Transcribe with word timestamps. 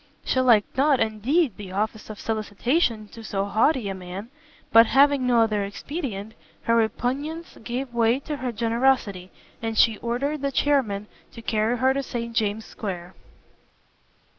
She 0.25 0.39
liked 0.39 0.75
not, 0.75 0.99
indeed, 0.99 1.57
the 1.57 1.73
office 1.73 2.09
of 2.09 2.19
solicitation 2.19 3.07
to 3.09 3.23
so 3.23 3.45
haughty 3.45 3.87
a 3.87 3.93
man, 3.93 4.31
but, 4.71 4.87
having 4.87 5.27
no 5.27 5.41
other 5.41 5.63
expedient, 5.63 6.33
her 6.63 6.75
repugnance 6.75 7.55
gave 7.63 7.93
way 7.93 8.19
to 8.21 8.37
her 8.37 8.51
generosity, 8.51 9.29
and 9.61 9.77
she 9.77 9.97
ordered 9.99 10.41
the 10.41 10.51
chairmen 10.51 11.05
to 11.33 11.43
carry 11.43 11.77
her 11.77 11.93
to 11.93 12.01
St 12.01 12.35
James's 12.35 12.67
Square. 12.67 13.13